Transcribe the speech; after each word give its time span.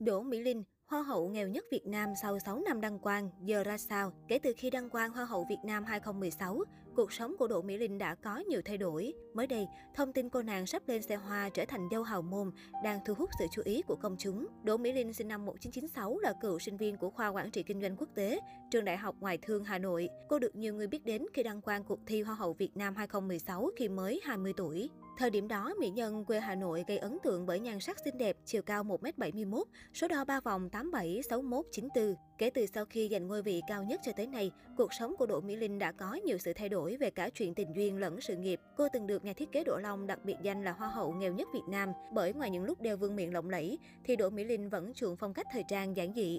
Đỗ 0.00 0.22
Mỹ 0.22 0.40
Linh, 0.40 0.64
Hoa 0.86 1.02
hậu 1.02 1.28
nghèo 1.28 1.48
nhất 1.48 1.64
Việt 1.70 1.86
Nam 1.86 2.08
sau 2.22 2.38
6 2.38 2.60
năm 2.60 2.80
đăng 2.80 2.98
quang, 2.98 3.30
giờ 3.42 3.64
ra 3.64 3.78
sao? 3.78 4.12
Kể 4.28 4.38
từ 4.38 4.52
khi 4.56 4.70
đăng 4.70 4.90
quang 4.90 5.10
Hoa 5.10 5.24
hậu 5.24 5.46
Việt 5.48 5.58
Nam 5.64 5.84
2016, 5.84 6.64
cuộc 6.98 7.12
sống 7.12 7.36
của 7.38 7.48
Đỗ 7.48 7.62
Mỹ 7.62 7.76
Linh 7.76 7.98
đã 7.98 8.14
có 8.14 8.38
nhiều 8.38 8.60
thay 8.64 8.78
đổi. 8.78 9.12
Mới 9.34 9.46
đây, 9.46 9.66
thông 9.94 10.12
tin 10.12 10.28
cô 10.28 10.42
nàng 10.42 10.66
sắp 10.66 10.82
lên 10.86 11.02
xe 11.02 11.16
hoa 11.16 11.48
trở 11.48 11.64
thành 11.64 11.88
dâu 11.90 12.02
hào 12.02 12.22
môn 12.22 12.50
đang 12.84 13.00
thu 13.06 13.14
hút 13.14 13.30
sự 13.38 13.46
chú 13.52 13.62
ý 13.64 13.82
của 13.82 13.96
công 13.96 14.16
chúng. 14.18 14.46
Đỗ 14.62 14.76
Mỹ 14.76 14.92
Linh 14.92 15.12
sinh 15.12 15.28
năm 15.28 15.46
1996 15.46 16.18
là 16.18 16.32
cựu 16.42 16.58
sinh 16.58 16.76
viên 16.76 16.96
của 16.96 17.10
khoa 17.10 17.28
quản 17.28 17.50
trị 17.50 17.62
kinh 17.62 17.80
doanh 17.80 17.96
quốc 17.96 18.08
tế, 18.14 18.40
trường 18.70 18.84
Đại 18.84 18.96
học 18.96 19.14
Ngoại 19.20 19.38
thương 19.38 19.64
Hà 19.64 19.78
Nội. 19.78 20.08
Cô 20.28 20.38
được 20.38 20.56
nhiều 20.56 20.74
người 20.74 20.86
biết 20.86 21.04
đến 21.04 21.26
khi 21.34 21.42
đăng 21.42 21.60
quang 21.60 21.84
cuộc 21.84 21.98
thi 22.06 22.22
Hoa 22.22 22.34
hậu 22.34 22.52
Việt 22.52 22.76
Nam 22.76 22.96
2016 22.96 23.70
khi 23.76 23.88
mới 23.88 24.20
20 24.24 24.52
tuổi. 24.56 24.90
Thời 25.18 25.30
điểm 25.30 25.48
đó, 25.48 25.74
mỹ 25.80 25.90
nhân 25.90 26.24
quê 26.24 26.40
Hà 26.40 26.54
Nội 26.54 26.84
gây 26.88 26.98
ấn 26.98 27.18
tượng 27.22 27.46
bởi 27.46 27.60
nhan 27.60 27.80
sắc 27.80 27.96
xinh 28.04 28.18
đẹp, 28.18 28.36
chiều 28.44 28.62
cao 28.62 28.84
1m71, 28.84 29.64
số 29.94 30.08
đo 30.08 30.24
3 30.24 30.40
vòng 30.40 30.70
87, 30.70 31.22
61, 31.30 31.66
94. 31.72 32.14
Kể 32.38 32.50
từ 32.50 32.66
sau 32.66 32.84
khi 32.84 33.08
giành 33.12 33.26
ngôi 33.28 33.42
vị 33.42 33.60
cao 33.68 33.84
nhất 33.84 34.00
cho 34.04 34.12
tới 34.16 34.26
nay, 34.26 34.50
cuộc 34.76 34.94
sống 34.94 35.16
của 35.16 35.26
Đỗ 35.26 35.40
Mỹ 35.40 35.56
Linh 35.56 35.78
đã 35.78 35.92
có 35.92 36.14
nhiều 36.14 36.38
sự 36.38 36.52
thay 36.52 36.68
đổi 36.68 36.87
về 36.96 37.10
cả 37.10 37.28
chuyện 37.28 37.54
tình 37.54 37.72
duyên 37.76 37.96
lẫn 37.96 38.20
sự 38.20 38.36
nghiệp. 38.36 38.60
Cô 38.76 38.88
từng 38.92 39.06
được 39.06 39.24
nhà 39.24 39.32
thiết 39.32 39.52
kế 39.52 39.64
Đỗ 39.64 39.78
Long 39.82 40.06
đặc 40.06 40.18
biệt 40.24 40.36
danh 40.42 40.64
là 40.64 40.72
Hoa 40.72 40.88
hậu 40.88 41.12
nghèo 41.12 41.32
nhất 41.32 41.48
Việt 41.54 41.68
Nam, 41.68 41.92
bởi 42.12 42.32
ngoài 42.32 42.50
những 42.50 42.64
lúc 42.64 42.80
đeo 42.80 42.96
vương 42.96 43.16
miện 43.16 43.30
lộng 43.30 43.50
lẫy, 43.50 43.78
thì 44.04 44.16
Đỗ 44.16 44.30
Mỹ 44.30 44.44
Linh 44.44 44.68
vẫn 44.68 44.92
chuộng 44.94 45.16
phong 45.16 45.34
cách 45.34 45.46
thời 45.52 45.64
trang 45.68 45.96
giản 45.96 46.12
dị. 46.14 46.38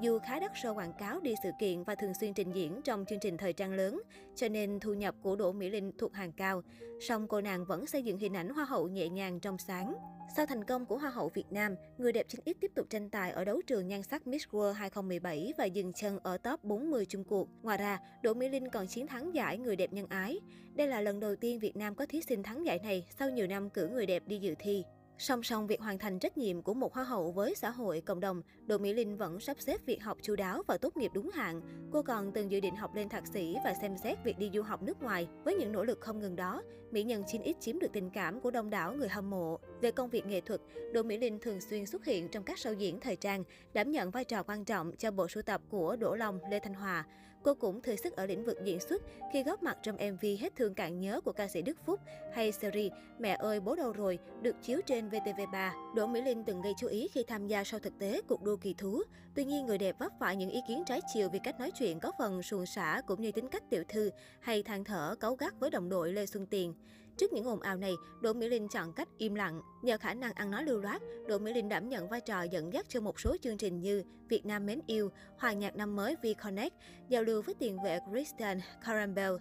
Dù 0.00 0.18
khá 0.18 0.40
đắt 0.40 0.52
show 0.52 0.74
quảng 0.74 0.92
cáo 0.92 1.20
đi 1.20 1.34
sự 1.42 1.50
kiện 1.58 1.84
và 1.84 1.94
thường 1.94 2.14
xuyên 2.14 2.34
trình 2.34 2.52
diễn 2.52 2.80
trong 2.82 3.04
chương 3.08 3.20
trình 3.20 3.36
thời 3.36 3.52
trang 3.52 3.72
lớn, 3.72 4.02
cho 4.36 4.48
nên 4.48 4.80
thu 4.80 4.94
nhập 4.94 5.14
của 5.22 5.36
Đỗ 5.36 5.52
Mỹ 5.52 5.70
Linh 5.70 5.92
thuộc 5.98 6.14
hàng 6.14 6.32
cao. 6.32 6.62
Song 7.00 7.28
cô 7.28 7.40
nàng 7.40 7.64
vẫn 7.64 7.86
xây 7.86 8.02
dựng 8.02 8.18
hình 8.18 8.36
ảnh 8.36 8.48
Hoa 8.48 8.64
hậu 8.64 8.88
nhẹ 8.88 9.08
nhàng 9.08 9.40
trong 9.40 9.58
sáng. 9.58 9.94
Sau 10.36 10.46
thành 10.46 10.64
công 10.64 10.86
của 10.86 10.98
Hoa 10.98 11.10
hậu 11.10 11.28
Việt 11.28 11.44
Nam, 11.50 11.74
người 11.98 12.12
đẹp 12.12 12.26
9X 12.28 12.54
tiếp 12.60 12.72
tục 12.74 12.86
tranh 12.90 13.10
tài 13.10 13.30
ở 13.30 13.44
đấu 13.44 13.60
trường 13.66 13.88
nhan 13.88 14.02
sắc 14.02 14.26
Miss 14.26 14.46
World 14.50 14.72
2017 14.72 15.52
và 15.58 15.64
dừng 15.64 15.92
chân 15.92 16.18
ở 16.22 16.38
top 16.38 16.64
40 16.64 17.06
chung 17.06 17.24
cuộc. 17.24 17.48
Ngoài 17.62 17.78
ra, 17.78 17.98
Đỗ 18.22 18.34
Mỹ 18.34 18.48
Linh 18.48 18.70
còn 18.70 18.86
chiến 18.86 19.06
thắng 19.06 19.34
giải 19.34 19.58
người 19.58 19.76
đẹp 19.76 19.92
nhân 19.92 20.06
ái. 20.08 20.40
Đây 20.74 20.86
là 20.86 21.00
lần 21.00 21.20
đầu 21.20 21.36
tiên 21.36 21.58
Việt 21.58 21.76
Nam 21.76 21.94
có 21.94 22.06
thí 22.06 22.20
sinh 22.22 22.42
thắng 22.42 22.66
giải 22.66 22.78
này 22.78 23.06
sau 23.18 23.30
nhiều 23.30 23.46
năm 23.46 23.70
cử 23.70 23.88
người 23.88 24.06
đẹp 24.06 24.22
đi 24.26 24.38
dự 24.38 24.54
thi. 24.58 24.84
Song 25.20 25.42
song 25.42 25.66
việc 25.66 25.80
hoàn 25.80 25.98
thành 25.98 26.18
trách 26.18 26.38
nhiệm 26.38 26.62
của 26.62 26.74
một 26.74 26.94
hoa 26.94 27.04
hậu 27.04 27.32
với 27.32 27.54
xã 27.54 27.70
hội, 27.70 28.00
cộng 28.00 28.20
đồng, 28.20 28.42
Đỗ 28.66 28.78
Mỹ 28.78 28.92
Linh 28.92 29.16
vẫn 29.16 29.40
sắp 29.40 29.56
xếp 29.60 29.86
việc 29.86 30.02
học 30.02 30.18
chu 30.22 30.36
đáo 30.36 30.62
và 30.66 30.78
tốt 30.78 30.96
nghiệp 30.96 31.10
đúng 31.14 31.30
hạn. 31.34 31.62
Cô 31.92 32.02
còn 32.02 32.32
từng 32.32 32.50
dự 32.50 32.60
định 32.60 32.76
học 32.76 32.94
lên 32.94 33.08
thạc 33.08 33.26
sĩ 33.26 33.56
và 33.64 33.74
xem 33.80 33.96
xét 34.04 34.18
việc 34.24 34.38
đi 34.38 34.50
du 34.54 34.62
học 34.62 34.82
nước 34.82 35.02
ngoài. 35.02 35.28
Với 35.44 35.54
những 35.54 35.72
nỗ 35.72 35.84
lực 35.84 36.00
không 36.00 36.20
ngừng 36.20 36.36
đó, 36.36 36.62
mỹ 36.90 37.02
nhân 37.02 37.22
9X 37.22 37.54
chiếm 37.60 37.78
được 37.78 37.92
tình 37.92 38.10
cảm 38.10 38.40
của 38.40 38.50
đông 38.50 38.70
đảo 38.70 38.94
người 38.94 39.08
hâm 39.08 39.30
mộ. 39.30 39.58
Về 39.80 39.90
công 39.90 40.10
việc 40.10 40.26
nghệ 40.26 40.40
thuật, 40.40 40.60
Đỗ 40.92 41.02
Mỹ 41.02 41.18
Linh 41.18 41.38
thường 41.38 41.60
xuyên 41.60 41.86
xuất 41.86 42.04
hiện 42.04 42.28
trong 42.28 42.44
các 42.44 42.58
show 42.58 42.72
diễn 42.72 43.00
thời 43.00 43.16
trang, 43.16 43.44
đảm 43.72 43.90
nhận 43.90 44.10
vai 44.10 44.24
trò 44.24 44.42
quan 44.42 44.64
trọng 44.64 44.92
cho 44.96 45.10
bộ 45.10 45.28
sưu 45.28 45.42
tập 45.42 45.60
của 45.68 45.96
Đỗ 45.96 46.14
Long, 46.14 46.38
Lê 46.50 46.60
Thanh 46.60 46.74
Hòa. 46.74 47.04
Cô 47.42 47.54
cũng 47.54 47.82
thử 47.82 47.96
sức 47.96 48.16
ở 48.16 48.26
lĩnh 48.26 48.44
vực 48.44 48.58
diễn 48.64 48.80
xuất 48.80 49.02
khi 49.32 49.42
góp 49.42 49.62
mặt 49.62 49.78
trong 49.82 49.96
MV 49.96 50.24
Hết 50.40 50.56
thương 50.56 50.74
cạn 50.74 51.00
nhớ 51.00 51.20
của 51.20 51.32
ca 51.32 51.48
sĩ 51.48 51.62
Đức 51.62 51.76
Phúc 51.86 52.00
hay 52.32 52.52
series 52.52 52.92
Mẹ 53.18 53.36
ơi 53.40 53.60
bố 53.60 53.74
đâu 53.74 53.92
rồi 53.92 54.18
được 54.42 54.56
chiếu 54.62 54.80
trên 54.86 55.08
VTV3. 55.08 55.94
Đỗ 55.94 56.06
Mỹ 56.06 56.22
Linh 56.22 56.44
từng 56.44 56.62
gây 56.62 56.72
chú 56.78 56.86
ý 56.86 57.08
khi 57.08 57.24
tham 57.28 57.46
gia 57.46 57.64
sau 57.64 57.80
thực 57.80 57.98
tế 57.98 58.20
cuộc 58.28 58.42
đua 58.42 58.56
kỳ 58.56 58.74
thú. 58.74 59.02
Tuy 59.34 59.44
nhiên, 59.44 59.66
người 59.66 59.78
đẹp 59.78 59.96
vấp 59.98 60.12
phải 60.20 60.36
những 60.36 60.50
ý 60.50 60.60
kiến 60.68 60.82
trái 60.86 61.00
chiều 61.14 61.28
vì 61.28 61.38
cách 61.38 61.60
nói 61.60 61.70
chuyện 61.70 62.00
có 62.00 62.12
phần 62.18 62.42
suồng 62.42 62.66
sã 62.66 63.02
cũng 63.06 63.22
như 63.22 63.32
tính 63.32 63.48
cách 63.48 63.62
tiểu 63.70 63.82
thư 63.88 64.10
hay 64.40 64.62
than 64.62 64.84
thở 64.84 65.14
cấu 65.20 65.34
gắt 65.34 65.60
với 65.60 65.70
đồng 65.70 65.88
đội 65.88 66.12
Lê 66.12 66.26
Xuân 66.26 66.46
Tiền. 66.46 66.74
Trước 67.16 67.32
những 67.32 67.44
ồn 67.44 67.60
ào 67.60 67.76
này, 67.76 67.94
Đỗ 68.20 68.32
Mỹ 68.32 68.48
Linh 68.48 68.68
chọn 68.68 68.92
cách 68.92 69.08
im 69.18 69.34
lặng. 69.34 69.60
Nhờ 69.82 69.98
khả 69.98 70.14
năng 70.14 70.32
ăn 70.32 70.50
nói 70.50 70.64
lưu 70.64 70.80
loát, 70.80 71.02
Đỗ 71.28 71.38
Mỹ 71.38 71.52
Linh 71.52 71.68
đảm 71.68 71.88
nhận 71.88 72.08
vai 72.08 72.20
trò 72.20 72.42
dẫn 72.42 72.72
dắt 72.72 72.86
cho 72.88 73.00
một 73.00 73.20
số 73.20 73.36
chương 73.42 73.56
trình 73.56 73.80
như 73.80 74.02
Việt 74.28 74.46
Nam 74.46 74.66
mến 74.66 74.80
yêu, 74.86 75.10
Hòa 75.38 75.52
nhạc 75.52 75.76
năm 75.76 75.96
mới 75.96 76.16
V-Connect, 76.22 76.70
giao 77.08 77.22
lưu 77.22 77.42
với 77.42 77.54
tiền 77.54 77.78
vệ 77.84 77.98
Christian 78.10 78.60
Carambel. 78.84 79.32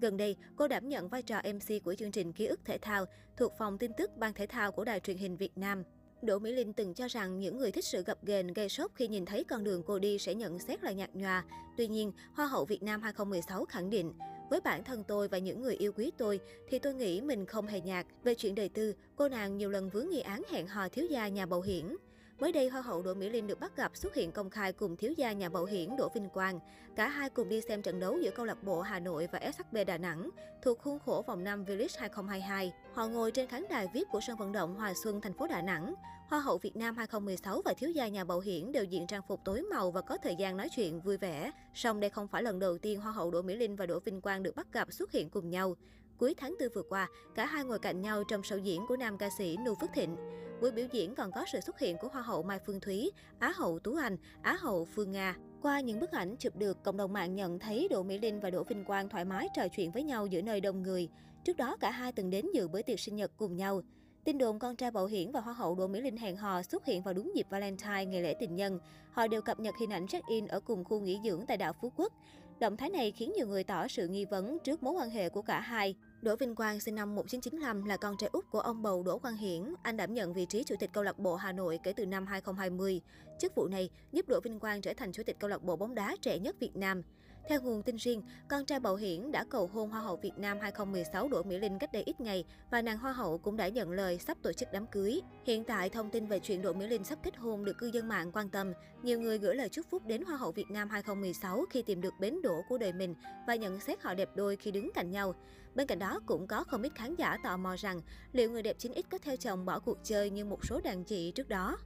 Gần 0.00 0.16
đây, 0.16 0.36
cô 0.56 0.68
đảm 0.68 0.88
nhận 0.88 1.08
vai 1.08 1.22
trò 1.22 1.40
MC 1.54 1.84
của 1.84 1.94
chương 1.94 2.12
trình 2.12 2.32
Ký 2.32 2.46
ức 2.46 2.60
thể 2.64 2.78
thao 2.78 3.04
thuộc 3.36 3.52
phòng 3.58 3.78
tin 3.78 3.92
tức 3.96 4.10
Ban 4.16 4.32
thể 4.34 4.46
thao 4.46 4.72
của 4.72 4.84
Đài 4.84 5.00
truyền 5.00 5.16
hình 5.16 5.36
Việt 5.36 5.58
Nam. 5.58 5.82
Đỗ 6.22 6.38
Mỹ 6.38 6.52
Linh 6.52 6.72
từng 6.72 6.94
cho 6.94 7.08
rằng 7.08 7.40
những 7.40 7.58
người 7.58 7.72
thích 7.72 7.84
sự 7.84 8.02
gập 8.02 8.24
ghềnh 8.24 8.52
gây 8.52 8.68
sốc 8.68 8.92
khi 8.94 9.08
nhìn 9.08 9.24
thấy 9.24 9.44
con 9.44 9.64
đường 9.64 9.82
cô 9.86 9.98
đi 9.98 10.18
sẽ 10.18 10.34
nhận 10.34 10.58
xét 10.58 10.84
là 10.84 10.92
nhạt 10.92 11.10
nhòa. 11.14 11.44
Tuy 11.76 11.88
nhiên, 11.88 12.12
Hoa 12.34 12.46
hậu 12.46 12.64
Việt 12.64 12.82
Nam 12.82 13.02
2016 13.02 13.64
khẳng 13.64 13.90
định, 13.90 14.12
với 14.52 14.60
bản 14.60 14.84
thân 14.84 15.04
tôi 15.04 15.28
và 15.28 15.38
những 15.38 15.62
người 15.62 15.74
yêu 15.74 15.92
quý 15.92 16.12
tôi 16.18 16.40
thì 16.68 16.78
tôi 16.78 16.94
nghĩ 16.94 17.20
mình 17.20 17.46
không 17.46 17.66
hề 17.66 17.80
nhạt. 17.80 18.06
Về 18.24 18.34
chuyện 18.34 18.54
đời 18.54 18.68
tư, 18.68 18.94
cô 19.16 19.28
nàng 19.28 19.56
nhiều 19.56 19.70
lần 19.70 19.90
vướng 19.90 20.10
nghi 20.10 20.20
án 20.20 20.42
hẹn 20.50 20.66
hò 20.66 20.88
thiếu 20.88 21.06
gia 21.10 21.28
nhà 21.28 21.46
bầu 21.46 21.60
hiển. 21.62 21.96
Mới 22.40 22.52
đây, 22.52 22.68
Hoa 22.68 22.82
hậu 22.82 23.02
Đỗ 23.02 23.14
Mỹ 23.14 23.28
Linh 23.28 23.46
được 23.46 23.60
bắt 23.60 23.76
gặp 23.76 23.96
xuất 23.96 24.14
hiện 24.14 24.32
công 24.32 24.50
khai 24.50 24.72
cùng 24.72 24.96
thiếu 24.96 25.12
gia 25.16 25.32
nhà 25.32 25.48
bầu 25.48 25.64
hiển 25.64 25.96
Đỗ 25.96 26.08
Vinh 26.14 26.28
Quang. 26.28 26.60
Cả 26.96 27.08
hai 27.08 27.30
cùng 27.30 27.48
đi 27.48 27.60
xem 27.60 27.82
trận 27.82 28.00
đấu 28.00 28.18
giữa 28.18 28.30
câu 28.30 28.46
lạc 28.46 28.62
bộ 28.62 28.80
Hà 28.80 28.98
Nội 28.98 29.28
và 29.32 29.40
SHB 29.52 29.76
Đà 29.86 29.98
Nẵng 29.98 30.30
thuộc 30.62 30.78
khuôn 30.78 30.98
khổ 30.98 31.24
vòng 31.26 31.44
5 31.44 31.64
V-League 31.64 31.96
2022. 31.98 32.72
Họ 32.92 33.06
ngồi 33.06 33.30
trên 33.30 33.48
khán 33.48 33.64
đài 33.70 33.86
VIP 33.94 34.08
của 34.10 34.20
sân 34.20 34.36
vận 34.36 34.52
động 34.52 34.74
Hòa 34.74 34.94
Xuân, 35.04 35.20
thành 35.20 35.32
phố 35.32 35.46
Đà 35.46 35.62
Nẵng. 35.62 35.94
Hoa 36.28 36.40
hậu 36.40 36.58
Việt 36.58 36.76
Nam 36.76 36.96
2016 36.96 37.62
và 37.64 37.74
thiếu 37.74 37.90
gia 37.90 38.08
nhà 38.08 38.24
bầu 38.24 38.40
hiển 38.40 38.72
đều 38.72 38.84
diện 38.84 39.06
trang 39.06 39.22
phục 39.28 39.40
tối 39.44 39.62
màu 39.62 39.90
và 39.90 40.00
có 40.00 40.16
thời 40.22 40.36
gian 40.36 40.56
nói 40.56 40.68
chuyện 40.76 41.00
vui 41.00 41.16
vẻ. 41.16 41.50
Song 41.74 42.00
đây 42.00 42.10
không 42.10 42.28
phải 42.28 42.42
lần 42.42 42.58
đầu 42.58 42.78
tiên 42.78 43.00
Hoa 43.00 43.12
hậu 43.12 43.30
Đỗ 43.30 43.42
Mỹ 43.42 43.56
Linh 43.56 43.76
và 43.76 43.86
Đỗ 43.86 44.00
Vinh 44.00 44.20
Quang 44.20 44.42
được 44.42 44.56
bắt 44.56 44.66
gặp 44.72 44.92
xuất 44.92 45.12
hiện 45.12 45.30
cùng 45.30 45.50
nhau. 45.50 45.76
Cuối 46.22 46.34
tháng 46.36 46.54
4 46.60 46.68
vừa 46.74 46.82
qua, 46.82 47.08
cả 47.34 47.46
hai 47.46 47.64
ngồi 47.64 47.78
cạnh 47.78 48.00
nhau 48.00 48.24
trong 48.24 48.40
show 48.40 48.58
diễn 48.58 48.86
của 48.88 48.96
nam 48.96 49.18
ca 49.18 49.30
sĩ 49.38 49.56
Nu 49.64 49.74
Phước 49.74 49.90
Thịnh. 49.94 50.16
Buổi 50.60 50.70
biểu 50.70 50.86
diễn 50.92 51.14
còn 51.14 51.32
có 51.32 51.44
sự 51.52 51.60
xuất 51.60 51.78
hiện 51.78 51.96
của 52.00 52.08
Hoa 52.08 52.22
hậu 52.22 52.42
Mai 52.42 52.58
Phương 52.66 52.80
Thúy, 52.80 53.10
Á 53.38 53.52
hậu 53.56 53.78
Tú 53.78 53.96
Anh, 53.96 54.16
Á 54.42 54.56
hậu 54.60 54.84
Phương 54.84 55.12
Nga. 55.12 55.36
Qua 55.62 55.80
những 55.80 56.00
bức 56.00 56.10
ảnh 56.10 56.36
chụp 56.36 56.56
được, 56.56 56.82
cộng 56.84 56.96
đồng 56.96 57.12
mạng 57.12 57.34
nhận 57.34 57.58
thấy 57.58 57.88
Đỗ 57.90 58.02
Mỹ 58.02 58.18
Linh 58.18 58.40
và 58.40 58.50
Đỗ 58.50 58.64
Vinh 58.64 58.84
Quang 58.84 59.08
thoải 59.08 59.24
mái 59.24 59.48
trò 59.56 59.68
chuyện 59.68 59.90
với 59.90 60.02
nhau 60.02 60.26
giữa 60.26 60.42
nơi 60.42 60.60
đông 60.60 60.82
người. 60.82 61.08
Trước 61.44 61.56
đó, 61.56 61.76
cả 61.80 61.90
hai 61.90 62.12
từng 62.12 62.30
đến 62.30 62.46
dự 62.54 62.68
bữa 62.68 62.82
tiệc 62.82 63.00
sinh 63.00 63.16
nhật 63.16 63.32
cùng 63.36 63.56
nhau. 63.56 63.82
Tin 64.24 64.38
đồn 64.38 64.58
con 64.58 64.76
trai 64.76 64.90
Bảo 64.90 65.06
Hiển 65.06 65.32
và 65.32 65.40
Hoa 65.40 65.54
hậu 65.54 65.74
Đỗ 65.74 65.86
Mỹ 65.86 66.00
Linh 66.00 66.16
hẹn 66.16 66.36
hò 66.36 66.62
xuất 66.62 66.84
hiện 66.84 67.02
vào 67.02 67.14
đúng 67.14 67.32
dịp 67.34 67.46
Valentine, 67.50 68.04
ngày 68.04 68.22
lễ 68.22 68.34
tình 68.40 68.56
nhân. 68.56 68.78
Họ 69.12 69.26
đều 69.26 69.42
cập 69.42 69.60
nhật 69.60 69.74
hình 69.80 69.90
ảnh 69.90 70.06
check-in 70.06 70.46
ở 70.46 70.60
cùng 70.60 70.84
khu 70.84 71.00
nghỉ 71.00 71.18
dưỡng 71.24 71.46
tại 71.46 71.56
đảo 71.56 71.72
Phú 71.80 71.92
Quốc. 71.96 72.12
Động 72.60 72.76
thái 72.76 72.90
này 72.90 73.10
khiến 73.10 73.32
nhiều 73.36 73.46
người 73.46 73.64
tỏ 73.64 73.88
sự 73.88 74.08
nghi 74.08 74.24
vấn 74.24 74.58
trước 74.58 74.82
mối 74.82 74.94
quan 74.94 75.10
hệ 75.10 75.28
của 75.28 75.42
cả 75.42 75.60
hai. 75.60 75.94
Đỗ 76.22 76.36
Vinh 76.36 76.54
Quang 76.54 76.80
sinh 76.80 76.94
năm 76.94 77.14
1995 77.14 77.84
là 77.84 77.96
con 77.96 78.16
trai 78.16 78.30
út 78.32 78.50
của 78.50 78.60
ông 78.60 78.82
bầu 78.82 79.02
Đỗ 79.02 79.18
Quang 79.18 79.36
Hiển. 79.36 79.74
Anh 79.82 79.96
đảm 79.96 80.14
nhận 80.14 80.32
vị 80.32 80.46
trí 80.46 80.64
chủ 80.64 80.74
tịch 80.80 80.90
câu 80.92 81.04
lạc 81.04 81.18
bộ 81.18 81.36
Hà 81.36 81.52
Nội 81.52 81.78
kể 81.82 81.92
từ 81.92 82.06
năm 82.06 82.26
2020. 82.26 83.00
Chức 83.38 83.54
vụ 83.54 83.68
này 83.68 83.90
giúp 84.12 84.28
Đỗ 84.28 84.40
Vinh 84.40 84.60
Quang 84.60 84.80
trở 84.80 84.92
thành 84.96 85.12
chủ 85.12 85.22
tịch 85.22 85.36
câu 85.38 85.50
lạc 85.50 85.62
bộ 85.62 85.76
bóng 85.76 85.94
đá 85.94 86.16
trẻ 86.22 86.38
nhất 86.38 86.56
Việt 86.60 86.76
Nam. 86.76 87.02
Theo 87.48 87.60
nguồn 87.60 87.82
tin 87.82 87.96
riêng, 87.96 88.22
con 88.48 88.64
trai 88.64 88.80
Bảo 88.80 88.96
Hiển 88.96 89.32
đã 89.32 89.44
cầu 89.50 89.66
hôn 89.66 89.90
Hoa 89.90 90.00
hậu 90.00 90.16
Việt 90.16 90.32
Nam 90.36 90.58
2016 90.60 91.28
Đỗ 91.28 91.42
Mỹ 91.42 91.58
Linh 91.58 91.78
cách 91.78 91.92
đây 91.92 92.02
ít 92.02 92.20
ngày 92.20 92.44
và 92.70 92.82
nàng 92.82 92.98
Hoa 92.98 93.12
hậu 93.12 93.38
cũng 93.38 93.56
đã 93.56 93.68
nhận 93.68 93.90
lời 93.90 94.18
sắp 94.18 94.38
tổ 94.42 94.52
chức 94.52 94.68
đám 94.72 94.86
cưới. 94.86 95.20
Hiện 95.46 95.64
tại, 95.64 95.90
thông 95.90 96.10
tin 96.10 96.26
về 96.26 96.38
chuyện 96.38 96.62
Đỗ 96.62 96.72
Mỹ 96.72 96.86
Linh 96.86 97.04
sắp 97.04 97.18
kết 97.22 97.36
hôn 97.36 97.64
được 97.64 97.78
cư 97.78 97.86
dân 97.86 98.08
mạng 98.08 98.32
quan 98.32 98.48
tâm. 98.48 98.72
Nhiều 99.02 99.20
người 99.20 99.38
gửi 99.38 99.54
lời 99.54 99.68
chúc 99.68 99.86
phúc 99.90 100.02
đến 100.06 100.22
Hoa 100.22 100.36
hậu 100.36 100.52
Việt 100.52 100.70
Nam 100.70 100.88
2016 100.90 101.64
khi 101.70 101.82
tìm 101.82 102.00
được 102.00 102.14
bến 102.20 102.42
đỗ 102.42 102.62
của 102.68 102.78
đời 102.78 102.92
mình 102.92 103.14
và 103.46 103.54
nhận 103.54 103.80
xét 103.80 104.02
họ 104.02 104.14
đẹp 104.14 104.28
đôi 104.34 104.56
khi 104.56 104.70
đứng 104.70 104.90
cạnh 104.94 105.10
nhau. 105.10 105.34
Bên 105.74 105.86
cạnh 105.86 105.98
đó, 105.98 106.20
cũng 106.26 106.46
có 106.46 106.64
không 106.64 106.82
ít 106.82 106.92
khán 106.94 107.14
giả 107.14 107.36
tò 107.44 107.56
mò 107.56 107.74
rằng 107.78 108.00
liệu 108.32 108.50
người 108.50 108.62
đẹp 108.62 108.76
9X 108.78 109.02
có 109.10 109.18
theo 109.22 109.36
chồng 109.36 109.64
bỏ 109.64 109.78
cuộc 109.78 109.98
chơi 110.04 110.30
như 110.30 110.44
một 110.44 110.64
số 110.64 110.80
đàn 110.84 111.04
chị 111.04 111.32
trước 111.34 111.48
đó. 111.48 111.78